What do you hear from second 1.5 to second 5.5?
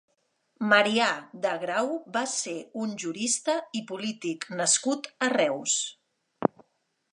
Grau va ser un jurista i polític nascut a